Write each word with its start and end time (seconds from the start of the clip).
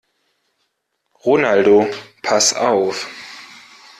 Ronaldo, 1.23 1.87
pass 2.23 2.55
auf! 2.55 3.07